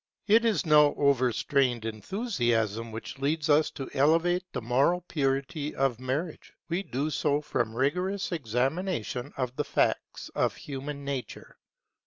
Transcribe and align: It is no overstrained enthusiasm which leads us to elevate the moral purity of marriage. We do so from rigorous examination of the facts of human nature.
It 0.25 0.43
is 0.45 0.65
no 0.65 0.95
overstrained 0.95 1.85
enthusiasm 1.85 2.91
which 2.91 3.19
leads 3.19 3.51
us 3.51 3.69
to 3.77 3.87
elevate 3.93 4.43
the 4.51 4.59
moral 4.59 5.01
purity 5.01 5.75
of 5.75 5.99
marriage. 5.99 6.53
We 6.69 6.81
do 6.81 7.11
so 7.11 7.39
from 7.39 7.75
rigorous 7.75 8.31
examination 8.31 9.31
of 9.37 9.55
the 9.57 9.63
facts 9.63 10.29
of 10.33 10.55
human 10.55 11.05
nature. 11.05 11.55